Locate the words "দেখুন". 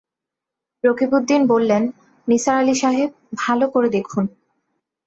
3.89-4.25